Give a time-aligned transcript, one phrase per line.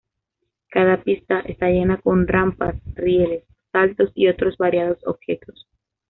[0.71, 5.67] Cada pista está llena con rampas, rieles, saltos y otros variados objetos.